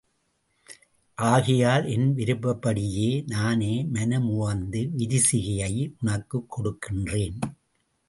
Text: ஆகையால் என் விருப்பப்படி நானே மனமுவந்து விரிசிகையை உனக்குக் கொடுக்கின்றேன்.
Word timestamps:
ஆகையால் 1.15 1.85
என் 1.85 2.13
விருப்பப்படி 2.13 3.23
நானே 3.27 3.83
மனமுவந்து 3.83 4.89
விரிசிகையை 4.97 5.93
உனக்குக் 6.01 6.59
கொடுக்கின்றேன். 6.59 7.39